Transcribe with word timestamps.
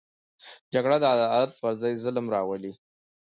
جګړه 0.73 0.97
د 0.99 1.05
عدالت 1.15 1.51
پر 1.61 1.73
ځای 1.81 1.93
ظلم 2.03 2.25
راولي 2.35 2.73